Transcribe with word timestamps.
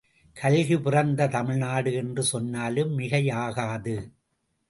கல்கி 0.35 0.77
பிறந்த 0.79 1.27
தமிழ்நாடு 1.27 1.93
என்று 1.93 2.23
சொன்னாலும் 2.23 2.97
மிகையாகாது. 2.99 3.95